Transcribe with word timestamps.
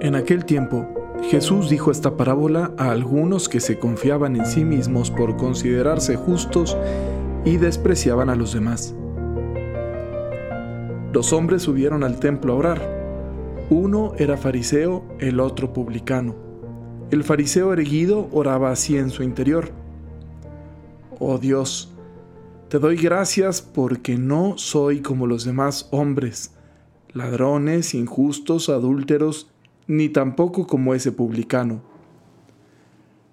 En 0.00 0.14
aquel 0.14 0.46
tiempo, 0.46 0.88
Jesús 1.30 1.68
dijo 1.68 1.90
esta 1.90 2.16
parábola 2.16 2.72
a 2.78 2.90
algunos 2.90 3.50
que 3.50 3.60
se 3.60 3.78
confiaban 3.78 4.34
en 4.34 4.46
sí 4.46 4.64
mismos 4.64 5.10
por 5.10 5.36
considerarse 5.36 6.16
justos 6.16 6.74
y 7.44 7.58
despreciaban 7.58 8.30
a 8.30 8.34
los 8.34 8.54
demás. 8.54 8.94
Los 11.12 11.34
hombres 11.34 11.62
subieron 11.62 12.02
al 12.02 12.18
templo 12.18 12.54
a 12.54 12.56
orar. 12.56 13.66
Uno 13.68 14.14
era 14.16 14.38
fariseo, 14.38 15.04
el 15.18 15.38
otro 15.38 15.74
publicano. 15.74 16.34
El 17.10 17.22
fariseo 17.22 17.74
erguido 17.74 18.28
oraba 18.32 18.70
así 18.70 18.96
en 18.96 19.10
su 19.10 19.22
interior. 19.22 19.70
Oh 21.18 21.36
Dios, 21.36 21.92
te 22.70 22.78
doy 22.78 22.96
gracias 22.96 23.60
porque 23.60 24.16
no 24.16 24.56
soy 24.56 25.00
como 25.00 25.26
los 25.26 25.44
demás 25.44 25.88
hombres, 25.90 26.54
ladrones, 27.12 27.92
injustos, 27.94 28.70
adúlteros, 28.70 29.50
ni 29.90 30.08
tampoco 30.08 30.68
como 30.68 30.94
ese 30.94 31.10
publicano. 31.10 31.82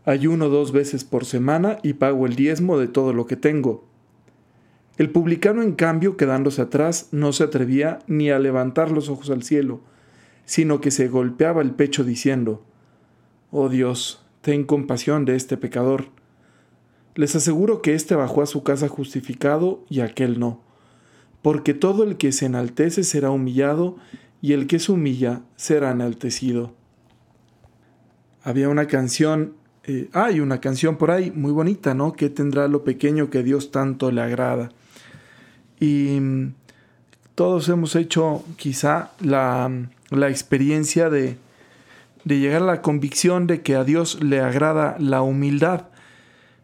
Ayuno 0.05 0.49
dos 0.49 0.71
veces 0.71 1.03
por 1.03 1.23
semana 1.23 1.77
y 1.83 1.93
pago 1.93 2.25
el 2.25 2.35
diezmo 2.35 2.79
de 2.79 2.87
todo 2.87 3.13
lo 3.13 3.27
que 3.27 3.35
tengo. 3.35 3.85
El 4.97 5.11
publicano, 5.11 5.61
en 5.61 5.73
cambio, 5.73 6.17
quedándose 6.17 6.63
atrás, 6.63 7.09
no 7.11 7.31
se 7.31 7.43
atrevía 7.43 7.99
ni 8.07 8.31
a 8.31 8.39
levantar 8.39 8.89
los 8.89 9.07
ojos 9.07 9.29
al 9.29 9.43
cielo, 9.43 9.81
sino 10.45 10.81
que 10.81 10.89
se 10.89 11.07
golpeaba 11.07 11.61
el 11.61 11.75
pecho 11.75 12.03
diciendo, 12.03 12.63
Oh 13.51 13.69
Dios, 13.69 14.25
ten 14.41 14.63
compasión 14.63 15.25
de 15.25 15.35
este 15.35 15.57
pecador. 15.57 16.05
Les 17.13 17.35
aseguro 17.35 17.83
que 17.83 17.93
éste 17.93 18.15
bajó 18.15 18.41
a 18.41 18.47
su 18.47 18.63
casa 18.63 18.87
justificado 18.87 19.85
y 19.89 19.99
aquel 19.99 20.39
no, 20.39 20.63
porque 21.43 21.75
todo 21.75 22.03
el 22.03 22.17
que 22.17 22.31
se 22.31 22.47
enaltece 22.47 23.03
será 23.03 23.29
humillado, 23.29 23.97
y 24.41 24.53
el 24.53 24.67
que 24.67 24.79
se 24.79 24.91
humilla 24.91 25.41
será 25.55 25.91
enaltecido. 25.91 26.73
Había 28.43 28.69
una 28.69 28.87
canción, 28.87 29.53
eh, 29.83 30.09
hay 30.13 30.39
una 30.39 30.61
canción 30.61 30.97
por 30.97 31.11
ahí 31.11 31.31
muy 31.31 31.51
bonita, 31.51 31.93
¿no? 31.93 32.13
Que 32.13 32.29
tendrá 32.29 32.67
lo 32.67 32.83
pequeño 32.83 33.29
que 33.29 33.43
Dios 33.43 33.71
tanto 33.71 34.11
le 34.11 34.21
agrada. 34.21 34.69
Y 35.79 36.19
mm, 36.19 36.53
todos 37.35 37.67
hemos 37.69 37.95
hecho 37.95 38.43
quizá 38.55 39.11
la, 39.19 39.69
la 40.09 40.29
experiencia 40.29 41.09
de, 41.09 41.37
de 42.23 42.39
llegar 42.39 42.61
a 42.61 42.65
la 42.65 42.81
convicción 42.81 43.47
de 43.47 43.61
que 43.61 43.75
a 43.75 43.83
Dios 43.83 44.23
le 44.23 44.39
agrada 44.39 44.95
la 44.99 45.21
humildad. 45.21 45.87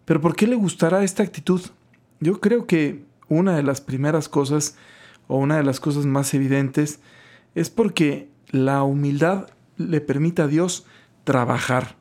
Pero 0.05 0.21
¿por 0.21 0.35
qué 0.35 0.47
le 0.47 0.55
gustará 0.55 1.03
esta 1.03 1.23
actitud? 1.23 1.61
Yo 2.19 2.39
creo 2.39 2.65
que 2.65 3.03
una 3.29 3.55
de 3.55 3.63
las 3.63 3.81
primeras 3.81 4.29
cosas, 4.29 4.75
o 5.27 5.37
una 5.37 5.57
de 5.57 5.63
las 5.63 5.79
cosas 5.79 6.05
más 6.05 6.33
evidentes, 6.33 6.99
es 7.55 7.69
porque 7.69 8.29
la 8.49 8.83
humildad 8.83 9.47
le 9.77 10.01
permite 10.01 10.41
a 10.41 10.47
Dios 10.47 10.85
trabajar. 11.23 11.95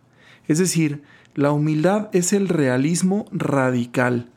Es 0.48 0.58
decir, 0.58 1.02
la 1.34 1.52
humildad 1.52 2.08
es 2.12 2.32
el 2.32 2.48
realismo 2.48 3.26
radical. 3.32 4.28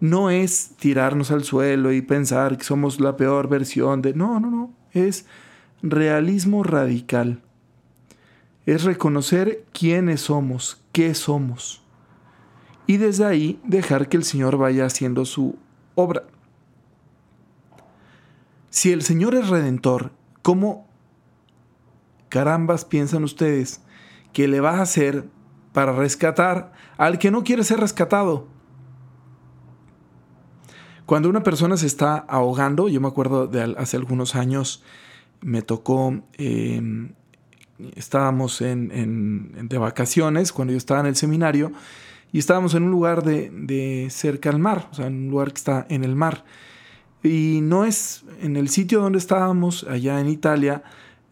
No 0.00 0.30
es 0.30 0.72
tirarnos 0.78 1.30
al 1.30 1.44
suelo 1.44 1.92
y 1.92 2.02
pensar 2.02 2.58
que 2.58 2.64
somos 2.64 3.00
la 3.00 3.16
peor 3.16 3.48
versión 3.48 4.02
de... 4.02 4.14
No, 4.14 4.40
no, 4.40 4.50
no. 4.50 4.74
Es 4.92 5.26
realismo 5.82 6.62
radical. 6.62 7.42
Es 8.66 8.84
reconocer 8.84 9.64
quiénes 9.72 10.22
somos, 10.22 10.82
qué 10.92 11.14
somos. 11.14 11.82
Y 12.86 12.98
desde 12.98 13.24
ahí 13.24 13.60
dejar 13.64 14.08
que 14.08 14.16
el 14.16 14.24
Señor 14.24 14.56
vaya 14.56 14.86
haciendo 14.86 15.24
su 15.24 15.56
obra. 15.94 16.24
Si 18.70 18.92
el 18.92 19.02
Señor 19.02 19.34
es 19.34 19.48
redentor 19.48 20.12
¿Cómo 20.46 20.86
carambas 22.28 22.84
piensan 22.84 23.24
ustedes 23.24 23.80
que 24.32 24.46
le 24.46 24.60
vas 24.60 24.76
a 24.76 24.82
hacer 24.82 25.24
para 25.72 25.90
rescatar 25.90 26.72
al 26.98 27.18
que 27.18 27.32
no 27.32 27.42
quiere 27.42 27.64
ser 27.64 27.80
rescatado? 27.80 28.46
Cuando 31.04 31.28
una 31.28 31.42
persona 31.42 31.76
se 31.76 31.88
está 31.88 32.18
ahogando, 32.18 32.88
yo 32.88 33.00
me 33.00 33.08
acuerdo 33.08 33.48
de 33.48 33.74
hace 33.76 33.96
algunos 33.96 34.36
años, 34.36 34.84
me 35.40 35.62
tocó, 35.62 36.22
em, 36.34 37.14
estábamos 37.96 38.60
en, 38.60 39.68
de 39.68 39.78
vacaciones, 39.78 40.52
cuando 40.52 40.70
yo 40.70 40.78
estaba 40.78 41.00
en 41.00 41.06
el 41.06 41.16
seminario, 41.16 41.72
y 42.30 42.38
estábamos 42.38 42.74
en 42.74 42.84
un 42.84 42.92
lugar 42.92 43.24
de, 43.24 44.06
cerca 44.12 44.50
al 44.50 44.60
mar, 44.60 44.90
o 44.92 44.94
sea, 44.94 45.08
en 45.08 45.24
un 45.24 45.28
lugar 45.28 45.48
que 45.48 45.58
está 45.58 45.86
en 45.88 46.04
el 46.04 46.14
mar. 46.14 46.44
Y 47.26 47.60
no 47.60 47.84
es 47.84 48.24
en 48.40 48.56
el 48.56 48.68
sitio 48.68 49.00
donde 49.00 49.18
estábamos, 49.18 49.84
allá 49.84 50.20
en 50.20 50.28
Italia, 50.28 50.82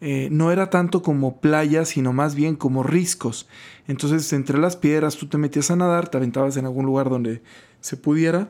eh, 0.01 0.27
no 0.31 0.51
era 0.51 0.69
tanto 0.69 1.01
como 1.01 1.39
playa, 1.39 1.85
sino 1.85 2.11
más 2.11 2.35
bien 2.35 2.55
como 2.55 2.83
riscos. 2.83 3.47
Entonces, 3.87 4.31
entre 4.33 4.57
las 4.57 4.75
piedras 4.75 5.15
tú 5.15 5.27
te 5.27 5.37
metías 5.37 5.71
a 5.71 5.75
nadar, 5.75 6.09
te 6.09 6.17
aventabas 6.17 6.57
en 6.57 6.65
algún 6.65 6.85
lugar 6.85 7.09
donde 7.09 7.41
se 7.79 7.97
pudiera 7.97 8.49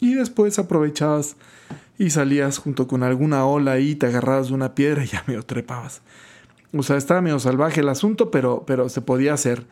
y 0.00 0.14
después 0.14 0.58
aprovechabas 0.58 1.36
y 1.98 2.10
salías 2.10 2.58
junto 2.58 2.86
con 2.86 3.02
alguna 3.02 3.44
ola 3.44 3.78
y 3.78 3.94
te 3.94 4.06
agarrabas 4.06 4.48
de 4.48 4.54
una 4.54 4.74
piedra 4.74 5.04
y 5.04 5.08
ya 5.08 5.24
medio 5.26 5.42
trepabas. 5.42 6.02
O 6.72 6.82
sea, 6.82 6.96
estaba 6.96 7.20
medio 7.20 7.38
salvaje 7.40 7.80
el 7.80 7.88
asunto, 7.88 8.30
pero, 8.30 8.64
pero 8.66 8.88
se 8.88 9.00
podía 9.00 9.34
hacer 9.34 9.66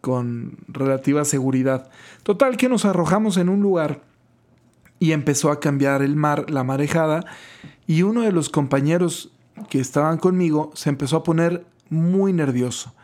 con 0.00 0.58
relativa 0.68 1.24
seguridad. 1.24 1.90
Total 2.24 2.56
que 2.56 2.68
nos 2.68 2.84
arrojamos 2.84 3.36
en 3.36 3.48
un 3.48 3.62
lugar 3.62 4.02
y 5.02 5.10
empezó 5.10 5.50
a 5.50 5.58
cambiar 5.58 6.00
el 6.00 6.14
mar, 6.14 6.48
la 6.48 6.62
marejada, 6.62 7.24
y 7.88 8.02
uno 8.02 8.20
de 8.20 8.30
los 8.30 8.48
compañeros 8.48 9.32
que 9.68 9.80
estaban 9.80 10.16
conmigo 10.16 10.70
se 10.76 10.90
empezó 10.90 11.16
a 11.16 11.24
poner 11.24 11.66
muy 11.90 12.32
nervioso 12.32 12.94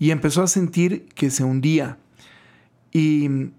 y 0.00 0.10
empezó 0.10 0.42
a 0.42 0.48
sentir 0.48 1.06
que 1.14 1.30
se 1.30 1.44
hundía. 1.44 1.98
Y 2.90 3.52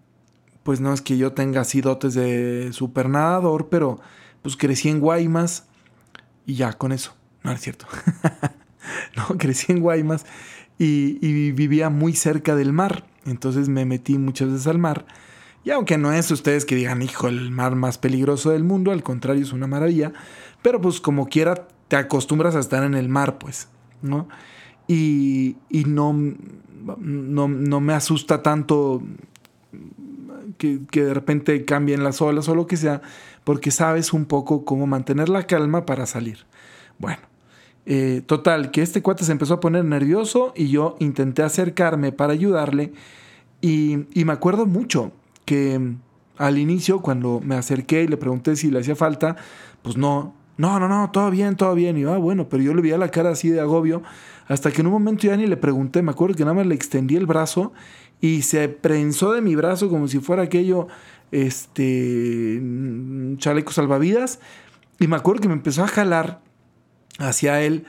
pues 0.63 0.81
no 0.81 0.91
es 0.91 1.01
que 1.01 1.17
yo 1.17 1.31
tenga 1.31 1.61
así 1.61 1.79
dotes 1.79 2.13
de 2.13 2.73
supernadador, 2.73 3.69
pero 3.69 4.01
pues 4.41 4.57
crecí 4.57 4.89
en 4.89 4.99
Guaymas 4.99 5.63
y 6.45 6.55
ya 6.55 6.73
con 6.73 6.91
eso, 6.91 7.15
no 7.41 7.53
es 7.53 7.61
cierto. 7.61 7.87
no, 9.15 9.37
crecí 9.37 9.71
en 9.71 9.79
Guaymas 9.79 10.25
y, 10.77 11.25
y 11.25 11.53
vivía 11.53 11.89
muy 11.89 12.11
cerca 12.11 12.53
del 12.53 12.73
mar, 12.73 13.05
entonces 13.25 13.69
me 13.69 13.85
metí 13.85 14.17
muchas 14.17 14.49
veces 14.49 14.67
al 14.67 14.77
mar 14.77 15.05
y 15.63 15.71
aunque 15.71 15.97
no 15.97 16.13
es 16.13 16.31
ustedes 16.31 16.65
que 16.65 16.75
digan, 16.75 17.01
hijo, 17.01 17.27
el 17.27 17.51
mar 17.51 17.75
más 17.75 17.97
peligroso 17.97 18.51
del 18.51 18.63
mundo, 18.63 18.91
al 18.91 19.03
contrario, 19.03 19.43
es 19.43 19.51
una 19.51 19.67
maravilla. 19.67 20.13
Pero 20.61 20.79
pues 20.79 21.01
como 21.01 21.27
quiera, 21.27 21.67
te 21.87 21.95
acostumbras 21.95 22.55
a 22.55 22.59
estar 22.59 22.83
en 22.83 22.93
el 22.93 23.09
mar, 23.09 23.37
pues, 23.37 23.67
¿no? 24.01 24.27
Y, 24.87 25.57
y 25.69 25.83
no, 25.83 26.13
no, 26.97 27.47
no, 27.47 27.79
me 27.81 27.93
asusta 27.93 28.41
tanto 28.41 29.03
que, 30.57 30.79
que, 30.89 31.03
de 31.03 31.13
repente 31.13 31.65
cambien 31.65 32.03
las 32.03 32.21
olas 32.21 32.47
o 32.47 32.55
lo 32.55 32.67
que 32.67 32.77
sea, 32.77 33.01
porque 33.43 33.71
sabes 33.71 34.13
un 34.13 34.25
poco 34.25 34.63
cómo 34.63 34.87
mantener 34.87 35.27
la 35.27 35.43
calma 35.47 35.85
para 35.85 36.05
salir. 36.05 36.45
Bueno, 36.97 37.19
eh, 37.85 38.21
total, 38.25 38.71
que 38.71 38.81
este 38.81 39.01
cuate 39.01 39.25
se 39.25 39.33
empezó 39.33 39.55
a 39.55 39.59
poner 39.59 39.83
nervioso 39.83 40.53
y 40.55 40.69
yo 40.69 40.95
intenté 40.99 41.43
acercarme 41.43 42.13
para 42.13 42.33
ayudarle 42.33 42.93
y, 43.61 44.05
y 44.13 44.25
me 44.25 44.33
acuerdo 44.33 44.65
mucho 44.65 45.11
que 45.47 45.79
mm, 45.79 45.99
al 46.37 46.59
inicio, 46.59 47.01
cuando 47.01 47.39
me 47.43 47.55
acerqué 47.55 48.03
y 48.03 48.07
le 48.07 48.17
pregunté 48.17 48.55
si 48.55 48.69
le 48.69 48.79
hacía 48.79 48.95
falta, 48.95 49.37
pues 49.81 49.97
no, 49.97 50.35
no, 50.57 50.79
no, 50.79 50.87
no, 50.87 51.09
todo 51.11 51.31
bien, 51.31 51.55
todo 51.55 51.73
bien. 51.73 51.97
Y 51.97 52.01
yo, 52.01 52.13
ah, 52.13 52.17
bueno, 52.17 52.47
pero 52.49 52.61
yo 52.61 52.75
le 52.75 52.81
veía 52.83 52.99
la 52.99 53.09
cara 53.09 53.31
así 53.31 53.49
de 53.49 53.59
agobio, 53.59 54.03
hasta 54.47 54.71
que 54.71 54.81
en 54.81 54.87
un 54.87 54.93
momento 54.93 55.25
ya 55.25 55.35
ni 55.35 55.47
le 55.47 55.57
pregunté, 55.57 56.03
me 56.03 56.11
acuerdo 56.11 56.35
que 56.35 56.43
nada 56.43 56.53
más 56.53 56.67
le 56.67 56.75
extendí 56.75 57.15
el 57.15 57.25
brazo 57.25 57.73
y 58.21 58.43
se 58.43 58.69
prensó 58.69 59.31
de 59.31 59.41
mi 59.41 59.55
brazo 59.55 59.89
como 59.89 60.07
si 60.07 60.19
fuera 60.19 60.43
aquello, 60.43 60.87
este, 61.31 62.59
mm, 62.61 63.37
chaleco 63.37 63.71
salvavidas. 63.71 64.39
Y 64.99 65.07
me 65.07 65.15
acuerdo 65.15 65.41
que 65.41 65.47
me 65.47 65.53
empezó 65.53 65.83
a 65.83 65.87
jalar 65.87 66.41
hacia 67.19 67.61
él 67.61 67.85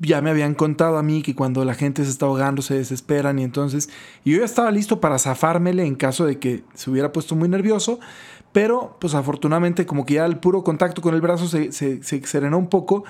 ya 0.00 0.20
me 0.20 0.30
habían 0.30 0.54
contado 0.54 0.98
a 0.98 1.02
mí 1.02 1.22
que 1.22 1.34
cuando 1.34 1.64
la 1.64 1.74
gente 1.74 2.04
se 2.04 2.10
está 2.10 2.26
ahogando 2.26 2.62
se 2.62 2.74
desesperan 2.74 3.38
y 3.38 3.44
entonces 3.44 3.88
yo 4.24 4.38
ya 4.38 4.44
estaba 4.44 4.70
listo 4.70 5.00
para 5.00 5.18
zafármele 5.18 5.84
en 5.84 5.94
caso 5.94 6.26
de 6.26 6.38
que 6.38 6.64
se 6.74 6.90
hubiera 6.90 7.12
puesto 7.12 7.36
muy 7.36 7.48
nervioso, 7.48 8.00
pero 8.52 8.96
pues 9.00 9.14
afortunadamente 9.14 9.86
como 9.86 10.04
que 10.04 10.14
ya 10.14 10.26
el 10.26 10.38
puro 10.38 10.62
contacto 10.62 11.02
con 11.02 11.14
el 11.14 11.20
brazo 11.20 11.46
se, 11.48 11.72
se, 11.72 12.02
serenó 12.02 12.58
un 12.58 12.68
poco 12.68 13.04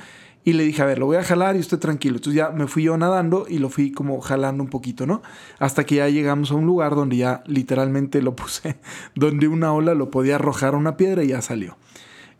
y 0.46 0.52
le 0.52 0.64
dije, 0.64 0.82
a 0.82 0.84
ver, 0.84 0.98
lo 0.98 1.06
voy 1.06 1.16
a 1.16 1.24
jalar 1.24 1.56
y 1.56 1.58
usted 1.58 1.78
tranquilo. 1.78 2.16
Entonces 2.16 2.36
ya 2.36 2.50
me 2.50 2.66
fui 2.66 2.82
yo 2.82 2.98
nadando 2.98 3.46
y 3.48 3.58
lo 3.58 3.70
fui 3.70 3.92
como 3.92 4.20
jalando 4.20 4.62
un 4.62 4.68
poquito, 4.68 5.06
¿no? 5.06 5.22
Hasta 5.58 5.84
que 5.84 5.96
ya 5.96 6.08
llegamos 6.10 6.50
a 6.50 6.54
un 6.54 6.66
lugar 6.66 6.94
donde 6.94 7.16
ya 7.16 7.42
literalmente 7.46 8.20
lo 8.20 8.36
puse, 8.36 8.76
donde 9.14 9.48
una 9.48 9.72
ola 9.72 9.94
lo 9.94 10.10
podía 10.10 10.34
arrojar 10.36 10.74
a 10.74 10.76
una 10.76 10.98
piedra 10.98 11.24
y 11.24 11.28
ya 11.28 11.40
salió. 11.40 11.78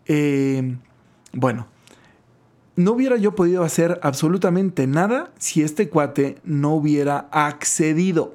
Eh, 0.07 0.77
bueno, 1.33 1.67
no 2.77 2.93
hubiera 2.93 3.17
yo 3.17 3.35
podido 3.35 3.63
hacer 3.63 4.01
absolutamente 4.03 4.87
nada 4.87 5.33
si 5.39 5.63
este 5.63 5.89
cuate 5.89 6.39
no 6.45 6.75
hubiera 6.75 7.29
accedido. 7.31 8.35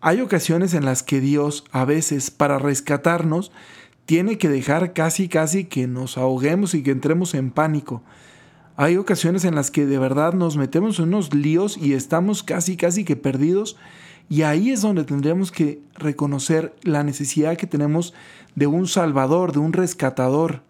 Hay 0.00 0.20
ocasiones 0.20 0.74
en 0.74 0.84
las 0.84 1.02
que 1.02 1.20
Dios, 1.20 1.64
a 1.72 1.84
veces, 1.84 2.30
para 2.30 2.58
rescatarnos, 2.58 3.52
tiene 4.06 4.36
que 4.36 4.50
dejar 4.50 4.92
casi 4.92 5.28
casi 5.28 5.64
que 5.64 5.86
nos 5.86 6.18
ahoguemos 6.18 6.74
y 6.74 6.82
que 6.82 6.90
entremos 6.90 7.34
en 7.34 7.50
pánico. 7.50 8.02
Hay 8.76 8.96
ocasiones 8.96 9.44
en 9.44 9.54
las 9.54 9.70
que 9.70 9.86
de 9.86 9.98
verdad 9.98 10.34
nos 10.34 10.56
metemos 10.56 10.98
en 10.98 11.06
unos 11.06 11.32
líos 11.32 11.78
y 11.78 11.94
estamos 11.94 12.42
casi, 12.42 12.76
casi 12.76 13.04
que 13.04 13.16
perdidos. 13.16 13.76
Y 14.28 14.42
ahí 14.42 14.70
es 14.70 14.82
donde 14.82 15.04
tendríamos 15.04 15.52
que 15.52 15.80
reconocer 15.94 16.74
la 16.82 17.02
necesidad 17.02 17.56
que 17.56 17.66
tenemos 17.66 18.14
de 18.56 18.66
un 18.66 18.88
salvador, 18.88 19.52
de 19.52 19.60
un 19.60 19.72
rescatador. 19.72 20.62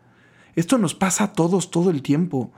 Esto 0.56 0.78
nos 0.78 0.94
pasa 0.94 1.24
a 1.24 1.32
todos 1.32 1.70
todo 1.70 1.90
el 1.90 2.02
tiempo. 2.02 2.50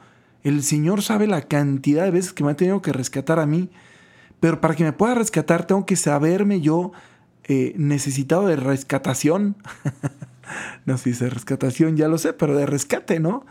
El 0.42 0.62
Señor 0.62 1.02
sabe 1.02 1.26
la 1.26 1.42
cantidad 1.42 2.04
de 2.04 2.10
veces 2.10 2.32
que 2.32 2.44
me 2.44 2.52
ha 2.52 2.56
tenido 2.56 2.82
que 2.82 2.92
rescatar 2.92 3.38
a 3.38 3.46
mí. 3.46 3.70
Pero 4.40 4.60
para 4.60 4.74
que 4.74 4.84
me 4.84 4.92
pueda 4.92 5.14
rescatar 5.14 5.66
tengo 5.66 5.86
que 5.86 5.96
saberme 5.96 6.60
yo 6.60 6.92
eh, 7.44 7.74
necesitado 7.76 8.46
de 8.46 8.56
rescatación. 8.56 9.56
no 10.84 10.98
sé 10.98 11.14
si 11.14 11.24
de 11.24 11.30
rescatación, 11.30 11.96
ya 11.96 12.08
lo 12.08 12.18
sé, 12.18 12.32
pero 12.32 12.56
de 12.56 12.66
rescate, 12.66 13.20
¿no? 13.20 13.46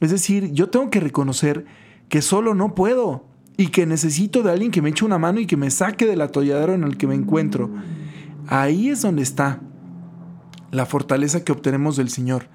Es 0.00 0.10
decir, 0.10 0.52
yo 0.52 0.70
tengo 0.70 0.90
que 0.90 1.00
reconocer 1.00 1.66
que 2.08 2.22
solo 2.22 2.54
no 2.54 2.74
puedo 2.74 3.24
y 3.56 3.68
que 3.68 3.86
necesito 3.86 4.42
de 4.42 4.50
alguien 4.50 4.70
que 4.70 4.82
me 4.82 4.90
eche 4.90 5.04
una 5.04 5.18
mano 5.18 5.40
y 5.40 5.46
que 5.46 5.56
me 5.56 5.70
saque 5.70 6.06
del 6.06 6.22
atolladero 6.22 6.74
en 6.74 6.84
el 6.84 6.96
que 6.96 7.06
me 7.06 7.14
encuentro. 7.14 7.70
Ahí 8.46 8.88
es 8.88 9.02
donde 9.02 9.22
está 9.22 9.60
la 10.70 10.86
fortaleza 10.86 11.44
que 11.44 11.52
obtenemos 11.52 11.96
del 11.96 12.08
Señor. 12.08 12.48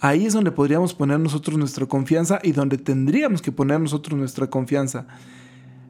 Ahí 0.00 0.26
es 0.26 0.32
donde 0.32 0.52
podríamos 0.52 0.94
poner 0.94 1.18
nosotros 1.18 1.58
nuestra 1.58 1.86
confianza 1.86 2.38
y 2.42 2.52
donde 2.52 2.78
tendríamos 2.78 3.42
que 3.42 3.52
poner 3.52 3.80
nosotros 3.80 4.18
nuestra 4.18 4.48
confianza. 4.48 5.06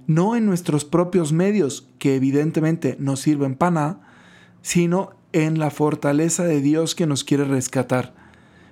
No 0.06 0.34
en 0.34 0.46
nuestros 0.46 0.86
propios 0.86 1.32
medios, 1.32 1.88
que 1.98 2.16
evidentemente 2.16 2.96
nos 2.98 3.20
sirven 3.20 3.54
para 3.54 3.70
nada, 3.70 4.00
sino 4.62 5.10
en 5.32 5.58
la 5.58 5.70
fortaleza 5.70 6.44
de 6.44 6.62
Dios 6.62 6.94
que 6.94 7.06
nos 7.06 7.22
quiere 7.22 7.44
rescatar. 7.44 8.14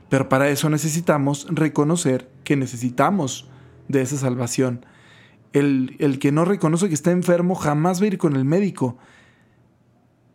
Pero 0.08 0.28
para 0.28 0.48
eso 0.48 0.70
necesitamos 0.70 1.46
reconocer 1.50 2.30
que 2.44 2.56
necesitamos 2.56 3.48
de 3.88 4.00
esa 4.02 4.16
salvación. 4.16 4.86
El, 5.52 5.96
el, 5.98 6.18
que 6.18 6.32
no 6.32 6.44
reconoce 6.44 6.88
que 6.88 6.94
está 6.94 7.10
enfermo 7.10 7.54
jamás 7.54 8.00
va 8.00 8.04
a 8.04 8.08
ir 8.08 8.18
con 8.18 8.36
el 8.36 8.44
médico. 8.44 8.96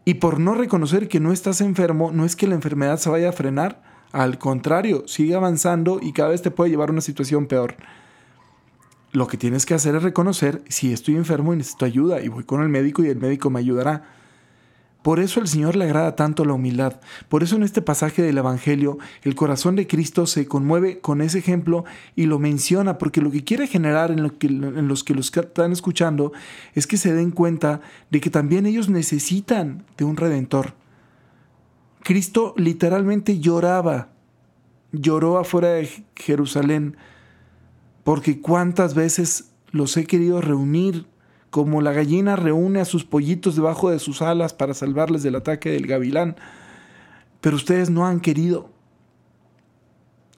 Y 0.06 0.15
por 0.15 0.39
no 0.39 0.54
reconocer 0.54 1.07
que 1.07 1.19
no 1.19 1.31
estás 1.31 1.62
enfermo, 1.62 2.12
no 2.12 2.25
es 2.25 2.36
que 2.36 2.47
la 2.47 2.56
enfermedad 2.56 2.97
se 2.97 3.09
vaya 3.09 3.30
a 3.30 3.33
frenar. 3.33 3.91
Al 4.12 4.38
contrario, 4.38 5.04
sigue 5.08 5.36
avanzando 5.36 6.00
y 6.02 6.12
cada 6.12 6.30
vez 6.30 6.42
te 6.42 6.52
puede 6.52 6.69
llevar 6.69 6.90
a 6.90 6.94
una 6.94 7.02
situación 7.02 7.48
peor. 7.48 7.75
Lo 9.13 9.28
que 9.28 9.38
tienes 9.38 9.66
que 9.66 9.74
hacer 9.74 9.96
es 9.96 10.04
reconocer 10.04 10.62
si 10.69 10.94
estoy 10.94 11.16
enfermo 11.16 11.54
y 11.54 11.58
necesito 11.58 11.86
ayuda 11.86 12.22
y 12.22 12.28
voy 12.28 12.44
con 12.44 12.62
el 12.62 12.69
médico 12.69 13.04
y 13.04 13.08
el 13.08 13.18
médico 13.18 13.50
me 13.50 13.60
ayudará. 13.60 14.04
Por 15.02 15.19
eso 15.19 15.40
el 15.40 15.48
Señor 15.48 15.75
le 15.75 15.86
agrada 15.86 16.16
tanto 16.16 16.46
la 16.46 16.54
humildad. 16.54 17.00
Por 17.28 17.42
eso 17.42 17.56
en 17.56 17.63
este 17.63 17.81
pasaje 17.81 18.22
del 18.22 18.38
Evangelio 18.38 19.00
el 19.24 19.34
corazón 19.36 19.75
de 19.75 19.88
Cristo 19.88 20.28
se 20.28 20.46
conmueve 20.46 21.00
con 21.00 21.22
ese 21.22 21.40
ejemplo 21.40 21.86
y 22.16 22.25
lo 22.25 22.38
menciona 22.38 22.98
porque 22.98 23.22
lo 23.22 23.31
que 23.31 23.44
quiere 23.44 23.66
generar 23.66 24.12
en, 24.12 24.22
los 24.22 25.04
que 25.04 25.14
los 25.16 25.36
están 25.36 25.72
escuchando 25.72 26.34
es 26.75 26.86
que 26.86 26.98
se 26.98 27.14
den 27.14 27.31
cuenta 27.31 27.81
de 28.12 28.22
que 28.22 28.30
también 28.30 28.66
ellos 28.66 28.90
necesitan 28.90 29.84
de 29.98 30.06
un 30.06 30.18
redentor. 30.18 30.81
Cristo 32.03 32.53
literalmente 32.57 33.39
lloraba, 33.39 34.09
lloró 34.92 35.38
afuera 35.38 35.69
de 35.69 35.89
Jerusalén 36.15 36.98
porque 38.03 38.42
cuántas 38.42 38.95
veces 38.95 39.51
los 39.71 39.95
he 39.98 40.06
querido 40.06 40.42
reunir 40.42 41.06
como 41.51 41.81
la 41.81 41.92
gallina 41.92 42.36
reúne 42.36 42.80
a 42.80 42.86
sus 42.86 43.03
pollitos 43.03 43.56
debajo 43.56 43.92
de 43.92 44.00
sus 44.00 44.21
alas 44.21 44.53
para 44.53 44.74
salvarles 44.74 45.21
del 45.21 45.36
ataque 45.36 45.69
del 45.69 45.86
gavilán. 45.86 46.38
Pero 47.42 47.56
ustedes 47.56 47.89
no 47.89 48.07
han 48.07 48.21
querido. 48.21 48.70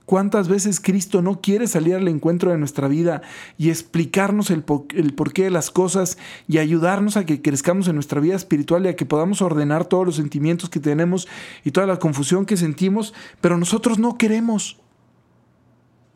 ¿Cuántas 0.05 0.49
veces 0.49 0.81
Cristo 0.81 1.21
no 1.21 1.39
quiere 1.39 1.65
salir 1.65 1.95
al 1.95 2.07
encuentro 2.09 2.51
de 2.51 2.57
nuestra 2.57 2.89
vida 2.89 3.21
y 3.57 3.69
explicarnos 3.69 4.49
el, 4.49 4.63
porqué 4.63 5.43
de 5.43 5.49
las 5.49 5.71
cosas 5.71 6.17
y 6.47 6.57
ayudarnos 6.57 7.15
a 7.15 7.25
que 7.25 7.41
crezcamos 7.41 7.87
en 7.87 7.95
nuestra 7.95 8.19
vida 8.19 8.35
espiritual 8.35 8.85
y 8.85 8.89
a 8.89 8.95
que 8.97 9.05
podamos 9.05 9.41
ordenar 9.41 9.85
todos 9.85 10.05
los 10.05 10.15
sentimientos 10.17 10.69
que 10.69 10.81
tenemos 10.81 11.27
y 11.63 11.71
toda 11.71 11.87
la 11.87 11.99
confusión 11.99 12.45
que 12.45 12.57
sentimos? 12.57 13.13
Pero 13.39 13.57
nosotros 13.57 13.97
no 13.97 14.17
queremos. 14.17 14.81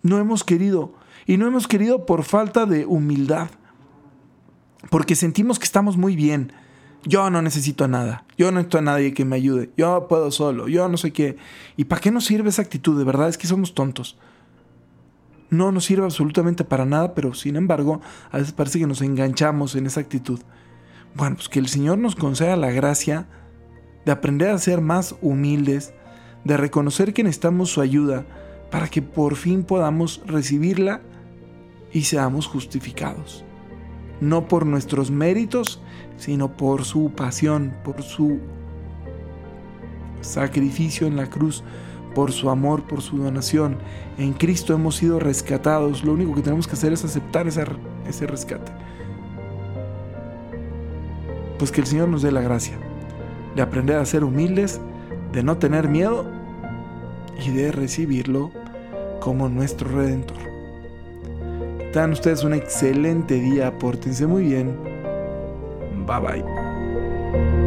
No 0.01 0.19
hemos 0.19 0.43
querido. 0.43 0.93
Y 1.25 1.37
no 1.37 1.47
hemos 1.47 1.67
querido 1.67 2.05
por 2.05 2.23
falta 2.23 2.65
de 2.65 2.85
humildad 2.85 3.49
porque 4.89 5.15
sentimos 5.15 5.59
que 5.59 5.65
estamos 5.65 5.97
muy 5.97 6.15
bien. 6.15 6.53
Yo 7.07 7.29
no 7.29 7.41
necesito 7.41 7.87
nada. 7.87 8.25
Yo 8.37 8.51
no 8.51 8.57
necesito 8.57 8.79
a 8.79 8.81
nadie 8.81 9.13
que 9.13 9.23
me 9.23 9.37
ayude. 9.37 9.71
Yo 9.77 10.07
puedo 10.09 10.29
solo. 10.29 10.67
Yo 10.67 10.89
no 10.89 10.97
sé 10.97 11.13
qué. 11.13 11.37
¿Y 11.77 11.85
para 11.85 12.01
qué 12.01 12.11
nos 12.11 12.25
sirve 12.25 12.49
esa 12.49 12.61
actitud? 12.61 12.97
De 12.97 13.05
verdad 13.05 13.29
es 13.29 13.37
que 13.37 13.47
somos 13.47 13.73
tontos. 13.73 14.17
No 15.49 15.71
nos 15.71 15.85
sirve 15.85 16.03
absolutamente 16.03 16.65
para 16.65 16.83
nada, 16.83 17.15
pero 17.15 17.33
sin 17.33 17.55
embargo, 17.55 18.01
a 18.29 18.39
veces 18.39 18.51
parece 18.51 18.79
que 18.79 18.87
nos 18.87 19.01
enganchamos 19.01 19.75
en 19.75 19.85
esa 19.85 20.01
actitud. 20.01 20.41
Bueno, 21.15 21.37
pues 21.37 21.47
que 21.47 21.59
el 21.59 21.69
Señor 21.69 21.97
nos 21.97 22.15
conceda 22.15 22.57
la 22.57 22.71
gracia 22.71 23.29
de 24.05 24.11
aprender 24.11 24.49
a 24.49 24.57
ser 24.57 24.81
más 24.81 25.15
humildes, 25.21 25.93
de 26.43 26.57
reconocer 26.57 27.13
que 27.13 27.23
necesitamos 27.23 27.71
su 27.71 27.79
ayuda 27.79 28.25
para 28.69 28.89
que 28.89 29.01
por 29.01 29.37
fin 29.37 29.63
podamos 29.63 30.21
recibirla 30.25 30.99
y 31.93 32.03
seamos 32.03 32.47
justificados 32.47 33.46
no 34.21 34.47
por 34.47 34.65
nuestros 34.65 35.11
méritos, 35.11 35.81
sino 36.17 36.55
por 36.55 36.85
su 36.85 37.11
pasión, 37.11 37.73
por 37.83 38.01
su 38.01 38.39
sacrificio 40.21 41.07
en 41.07 41.15
la 41.15 41.29
cruz, 41.29 41.63
por 42.15 42.31
su 42.31 42.49
amor, 42.49 42.83
por 42.83 43.01
su 43.01 43.17
donación. 43.17 43.77
En 44.17 44.33
Cristo 44.33 44.73
hemos 44.73 44.95
sido 44.95 45.19
rescatados. 45.19 46.03
Lo 46.03 46.13
único 46.13 46.33
que 46.33 46.41
tenemos 46.41 46.67
que 46.67 46.73
hacer 46.73 46.93
es 46.93 47.05
aceptar 47.05 47.47
ese, 47.47 47.65
rescate. 48.27 48.71
Pues 51.59 51.71
que 51.71 51.81
el 51.81 51.87
Señor 51.87 52.07
nos 52.09 52.21
dé 52.21 52.31
la 52.31 52.41
gracia 52.41 52.77
de 53.55 53.61
aprender 53.61 53.97
a 53.97 54.05
ser 54.05 54.23
humildes, 54.23 54.79
de 55.31 55.43
no 55.43 55.57
tener 55.57 55.87
miedo 55.87 56.25
y 57.45 57.51
de 57.51 57.71
recibirlo 57.71 58.51
como 59.19 59.49
nuestro 59.49 59.89
redentor. 59.89 60.46
Tengan 61.97 62.11
ustedes 62.11 62.43
un 62.43 62.53
excelente 62.53 63.33
día, 63.39 63.75
pórtense 63.79 64.27
muy 64.27 64.43
bien. 64.43 64.77
Bye 66.05 66.19
bye. 66.19 67.66